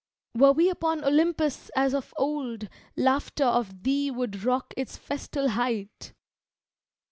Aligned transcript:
Were 0.35 0.51
we 0.51 0.67
upon 0.67 1.03
Olympus 1.03 1.69
as 1.75 1.93
of 1.93 2.11
old 2.17 2.67
Laughter 2.97 3.45
of 3.45 3.83
thee 3.83 4.09
would 4.09 4.43
rock 4.43 4.73
its 4.75 4.97
festal 4.97 5.49
height. 5.49 6.13